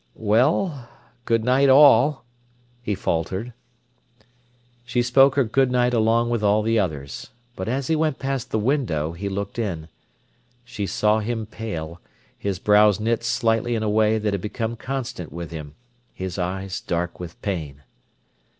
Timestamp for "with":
6.31-6.41, 15.31-15.51, 17.19-17.39